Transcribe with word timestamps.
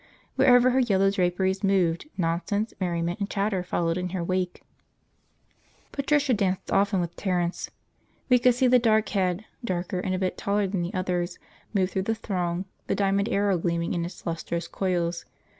Wherever 0.35 0.71
her 0.71 0.79
yellow 0.79 1.11
draperies 1.11 1.63
moved, 1.63 2.09
nonsense, 2.17 2.73
merriment, 2.81 3.19
and 3.19 3.29
chatter 3.29 3.61
followed 3.61 3.99
in 3.99 4.09
her 4.09 4.23
wake. 4.23 4.63
Patricia 5.91 6.33
danced 6.33 6.71
often 6.71 6.99
with 6.99 7.15
Terence. 7.15 7.69
We 8.27 8.39
could 8.39 8.55
see 8.55 8.65
the 8.65 8.79
dark 8.79 9.09
head, 9.09 9.45
darker 9.63 9.99
and 9.99 10.15
a 10.15 10.17
bit 10.17 10.39
taller 10.39 10.65
than 10.65 10.81
the 10.81 10.95
others, 10.95 11.37
move 11.71 11.91
through 11.91 12.01
the 12.09 12.15
throng, 12.15 12.65
the 12.87 12.95
diamond 12.95 13.29
arrow 13.29 13.59
gleaming 13.59 13.93
in 13.93 14.03
its 14.03 14.25
lustrous 14.25 14.67
coils. 14.67 15.25